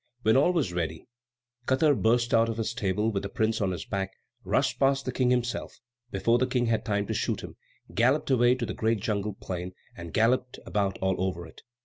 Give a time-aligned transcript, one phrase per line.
[0.23, 1.05] When all was ready,
[1.67, 4.09] Katar burst out of his stable, with the prince on his back,
[4.43, 5.77] rushed past the King himself
[6.09, 7.55] before the King had time to shoot him,
[7.93, 11.61] galloped away to the great jungle plain, and galloped about all over it.